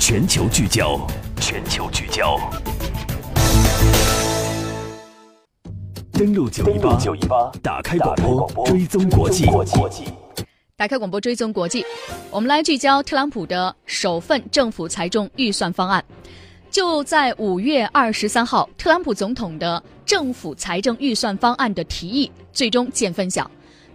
[0.00, 0.98] 全球聚焦，
[1.42, 2.40] 全球聚焦。
[6.10, 9.44] 登录九一八，九一八，打开广播，追踪国际。
[10.74, 11.84] 打开广播，追踪国际。
[12.30, 16.02] 我们来聚焦特朗普的首份政府财政预算方案。
[16.70, 23.48] 就在五月二十三号，特朗普总统的政府财政预算方案的提议最终见分晓。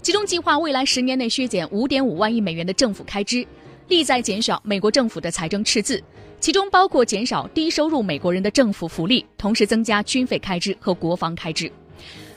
[0.04, 3.46] 其中计划未来十年内削减五点五万亿美元的政府开支，
[3.88, 6.02] 意在减少美国政府的财政赤字，
[6.40, 11.72] 其中包括减少低收入美国人的政府福利，同时增加军费开支和国防开支。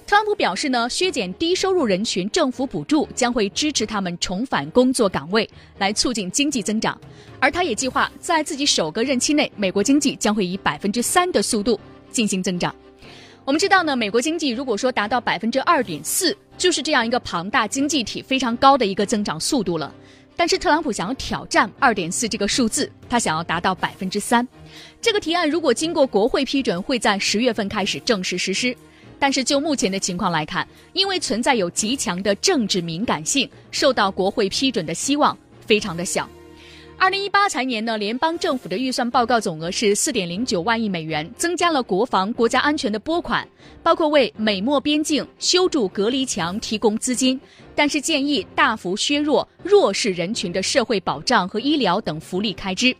[0.06, 6.98] 特朗普表示呢，削减低收入人群政府补助将会支持他们重返工作岗位，来促进经济增长。
[7.40, 11.78] 而他也计划在自己首个任期内，美国经济将会以百分之三的速度
[12.10, 12.74] 进行增长。
[13.44, 19.94] 我们知道呢，美国经济如果说达到百分之二点四，就是这样一个庞大经济体非常高的一个增长速度了。
[20.38, 24.46] 但是特朗普想要挑战二点四这个数字，他想要达到百分之三。
[25.00, 28.74] 这个提案如果经过国会批准，会在十月份开始正式实施。
[29.18, 36.28] 但是就目前的情况来看，因为存在有极强的政治敏感性，受到国会批准的希望非常的小。
[37.00, 43.48] 二零一八财年呢，联邦政府的预算报告总额是四点零九万亿美元，增加了国防、国家安全的拨款，
[43.84, 47.40] 包括为美墨边境修筑隔离墙提供资金，
[47.72, 52.94] 但是建议大幅削弱弱势人群的社会保障和医疗等福利开支。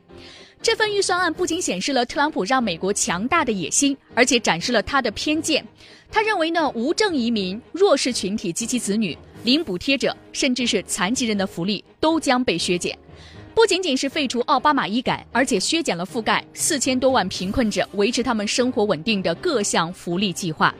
[0.62, 5.67] 这份预算案不仅显示了特朗普让美国强大的野心，而且展示了他的偏见。
[6.09, 12.97] 他认为呢，无证移民、弱势群体及其子女、零补贴者，甚至是残疾人的福利都将被削减。
[13.59, 20.73] 不仅仅是废除奥巴马医改，而且削减了覆盖四千多万贫困者、维持他们生活稳定的各项福利计划。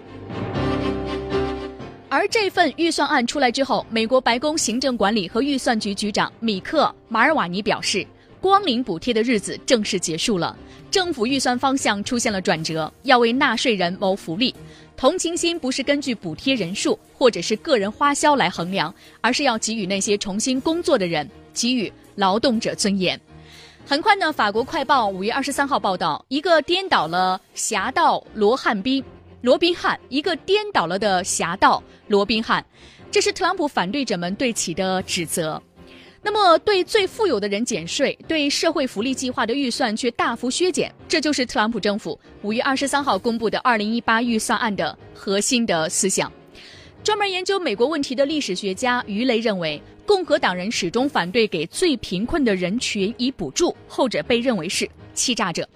[2.09, 8.07] 而这份预算案出来之后，美国白宫行政管理和预算局局长米克·马尔瓦尼表示。
[8.41, 10.57] 光临补贴的日子正式结束了，
[10.93, 14.55] 政府预算方向出现了转折，要为纳税人谋福利。
[14.97, 23.21] 同情心不是根据补贴人数或者是个人花销来衡量，而是要给予那些重新工作的人，给予劳动者尊严。
[23.85, 29.03] 很快呢，法国快报五月二十三号报道，一个颠倒了侠盗罗汉宾
[29.41, 32.65] 罗宾汉，一个颠倒了的侠盗罗宾汉，
[33.11, 35.61] 这是特朗普反对者们对其的指责。
[36.21, 46.31] 那么，对最富有的人减税，对社会福利计划的预算却大幅削减，这就是特朗普政府五月二十三号公布的二零一八预算案的核心的思想。
[47.09, 55.67] 专门研究美国问题的历史学家于雷认为，共和党人始终反对给最贫困的人群以补助，后者被认为是欺诈者。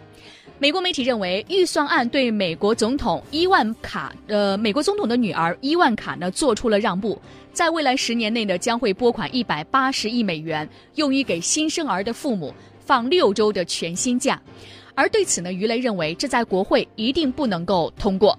[0.58, 7.18] 美国媒体认为，预算案对美国总统伊万卡，呃，美国总统的女儿伊万卡呢做出了让步，
[7.50, 14.38] 在未来十年内呢将会拨款一百八十亿美元，用于给新生儿的父母放六周的全薪假，
[14.94, 18.38] 而对此呢，鱼雷认为这在国会一定不能够通过。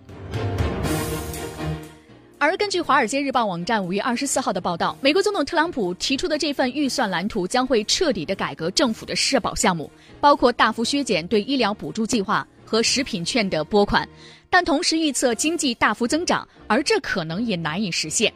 [2.43, 9.89] 而根据《华尔街日报》网站五月二十四号的报道，美国总统特朗普提出的这份预算蓝图将会彻底的改革政府的社保项目，
[10.19, 14.05] 包括大幅削减对医疗补助计划和食品券的拨款，
[14.49, 18.33] 但同时预测经济大幅增长，而这可能也难以实现。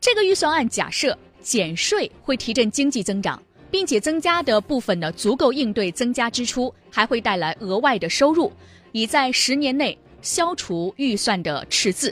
[0.00, 8.50] 这个预算案假设减税会提振经济增长，并且增加的部分呢足够应对增加支出，还会带来额外的收入，
[8.92, 12.10] 以在十年内消除预算的赤字。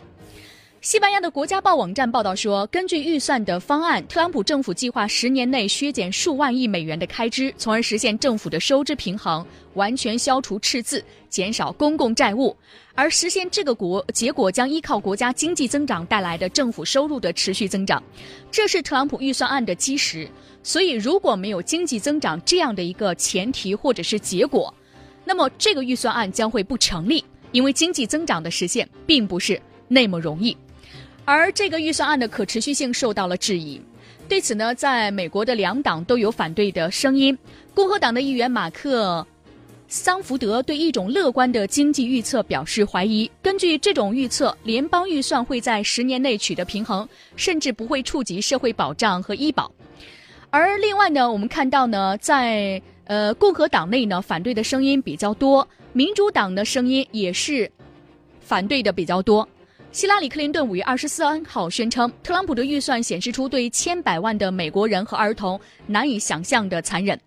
[0.82, 12.56] 西班牙的国家报网站报道说，根据预算的方案，特朗普政府计划十年内削减数万亿美元的开支，从而实现政府的收支平衡，完全消除赤字，减少公共债务。
[12.96, 18.02] 而实现这个国结果将依靠国家经济增长带来的政府收入的持续增长，
[18.50, 20.28] 这是特朗普预算案的基石。
[20.64, 24.74] 所以，如果没有经济增长这样的一个前提或者是结果，
[25.24, 30.56] 那么这个预算案将会不成立，因为经济增长的实现并不是那么容易。
[31.24, 33.80] 而这个预算案的可持续性受到了质疑，
[34.28, 37.36] 对此呢，在美国的两党都有反对的声音。
[37.74, 39.24] 共和党的议员马克
[39.88, 43.30] 桑福德对一种乐观的经济预测表示怀疑。
[43.40, 49.70] 根据这种预测，联邦预算会在十年内取得平衡，甚至不会触及社会保障和医保。
[50.50, 57.70] 而另外呢，我们看到呢，在呃共和党内呢，反对的声音比较多，民主党的声音也是
[58.40, 59.48] 反对的比较多。
[59.92, 67.18] 希拉里·克林顿五月二十四号宣称，特朗普的预算显示出对千百万的美国人和儿童难以想象的残忍。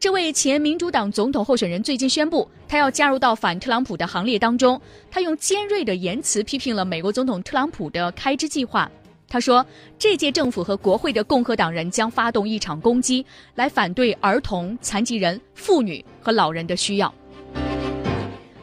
[0.00, 4.80] 这位前民主党总统候选人最近宣布，他要加入到反特朗普的行列当中。
[5.12, 8.90] 他用尖锐的言辞批评了美国总统特朗普的开支计划
[9.28, 9.64] 他说，
[9.96, 13.24] 这届政府和国会的共和党人将发动一场攻击，
[13.54, 17.14] 来反对儿童、残疾人、妇女和老人的需要。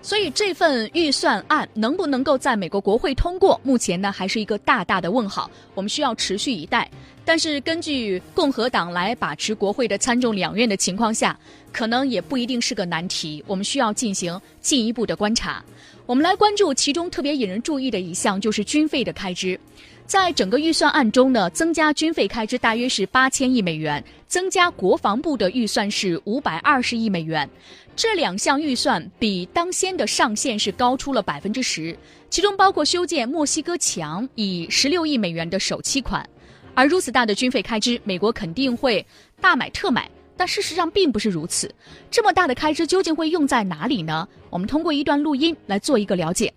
[0.05, 6.87] 所以这份预算案能不能够在美国国会通过，目前呢还是一个大大的问号，我们需要持续以待。
[7.25, 11.35] 但是根据共和党来把持国会的参众两院的情况下，
[11.73, 15.65] 可能也不一定是个难题，我们需要进行进一步的观察。
[16.05, 19.59] 我们来关注其中特别引人注意的一项，就是军费的开支。
[20.05, 24.03] 在整个预算案中呢，增加军费开支大约是八千亿美元，
[24.35, 27.49] 增加国防部的预算是五百二十亿美元。
[27.95, 31.97] 这两项预算比当先的上限是高出了百分之十，
[32.29, 36.29] 其中包括修建墨西哥墙，以十六亿美元的首期款。
[36.73, 39.05] 而如此大的军费开支，美国肯定会
[39.39, 41.73] 大买特买，但事实上并不是如此。
[42.11, 44.27] 这么大的开支究竟会用在哪里呢？
[44.49, 46.53] 我们通过一段录音来做一个了解。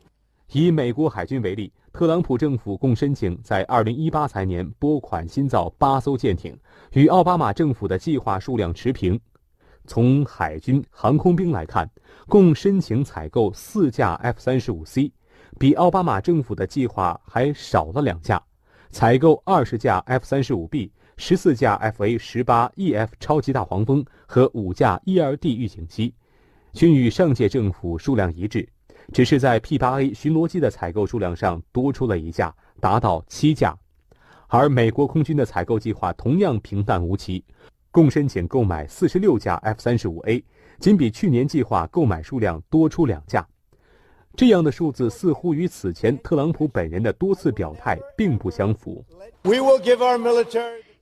[0.50, 1.70] 以美国海军为例。
[1.92, 6.56] 特朗普政府共申请在2018财年拨款新造八艘舰艇，
[6.92, 9.18] 与奥巴马政府的计划数量持平。
[9.86, 11.90] 从海军航空兵来看，
[12.26, 15.10] 共申请采购四架 F-35C，
[15.58, 18.36] 比奥巴马政府的计划还少了两架；
[18.90, 26.14] 采购二十架 F-35B、十四架 FA-18EF 超级大黄蜂和五架 E-2D 预警机，
[26.74, 28.68] 均与上届政府数量一致。
[29.12, 33.76] 只是在 P-8A 巡逻机的采购数量上多出了一架，达到七架，
[34.48, 37.42] 而美国空军的采购计划同样平淡无奇，
[37.90, 40.44] 共申请购买四十六架 F-35A，
[40.78, 43.46] 仅比去年计划购买数量多出两架。
[44.36, 49.04] 这样的数字似乎与此前特朗普本人的多次表态并不相符。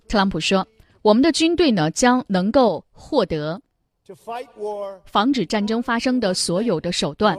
[0.08, 0.66] 特朗普说
[1.02, 3.60] ：“我们的军队呢，将能够获得
[5.04, 7.36] 防止战争发生的所有的手段。”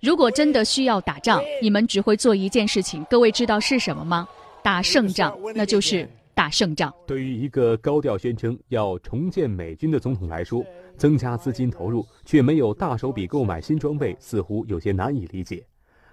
[0.00, 4.28] 如果真的需要打仗，你们只会做一件事情，各位知道是什么吗？
[4.62, 6.92] 打胜仗，那就是打胜仗。
[7.06, 10.64] 对于一个高调宣称要重建美军的总统来说，
[10.98, 15.64] 增加资金投入却没有大手笔购买新装备，似乎有些难以理解。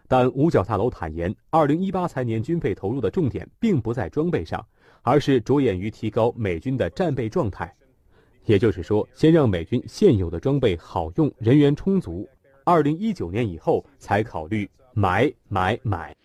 [0.07, 4.65] 但五角大楼坦言，二零一八财年军费投入的重点并不在装备上，
[5.01, 7.73] 而是着眼于提高美军的战备状态。
[8.45, 12.27] 也就是说，先让美军现有的装备好用，人员充足。
[12.65, 16.15] 二零一九年以后才考虑买买买。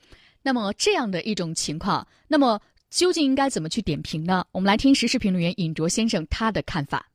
[0.43, 4.45] 那么这样的一种情况，那么究竟应该怎么去点评呢？
[4.53, 7.07] 我们来听时事评论员尹卓先生他的看法。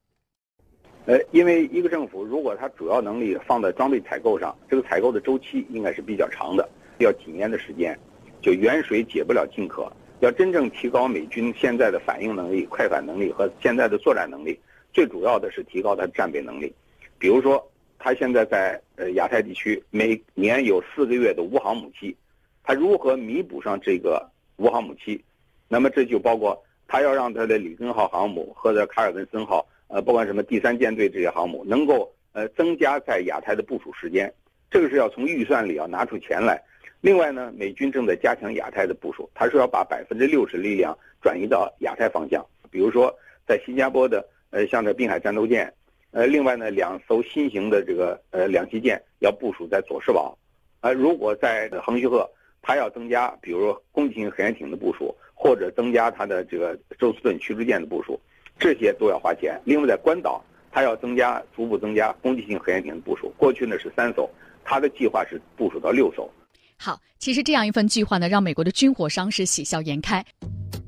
[1.06, 6.70] 呃，因为一个政府如果它主要能力放在装备采购上，这个采购的周期应该是比较长的，
[7.00, 7.98] 要几年的时间，
[8.42, 9.92] 就远水解不了近渴。
[10.20, 14.60] 要真正提高美军现在的反应能力、快反能力和现在的作战能力，
[14.94, 16.74] 最主要的是提高它的战备能力，
[17.18, 17.66] 比如说。
[18.04, 22.14] 他现在在呃亚太地区每年有四个月的无航母期，
[22.62, 25.24] 他如何弥补上这个无航母期？
[25.70, 34.30] 那么这就包括他要让他的里根号航母或者卡尔文森号，呃，不管什么第三舰队这些航母能够呃增加在亚太的部署时间，
[34.70, 36.62] 这个是要从预算里要拿出钱来。
[37.00, 43.16] 另外呢，美军正在加强亚太的部署，他说要把百分之六十力量转移到亚太方向，比如说
[43.48, 45.74] 在新加坡的呃像这滨海战斗舰。
[46.14, 50.38] 呃，另外呢，两艘新型的这个呃两栖舰要部署在佐世保，
[50.82, 52.30] 呃，如果在横须贺，
[52.62, 58.20] 它要增加，比如说攻击性核潜艇的部署，或者增加它的这个宙斯盾驱逐舰的部署，
[58.60, 59.60] 这些都要花钱。
[59.66, 60.40] 另外在关岛，
[60.72, 63.34] 它要增加，逐步增加攻击性核潜艇的部署。
[63.36, 64.30] 过去呢是三艘，
[64.64, 66.30] 它的计划是部署到六艘。
[66.78, 70.24] 好，其实这样一份计划呢，让美国的军火商是喜笑颜开。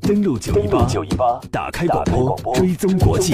[0.01, 0.53] 登录九
[1.03, 2.03] 一八，打开广
[2.44, 3.34] 播，追踪国际。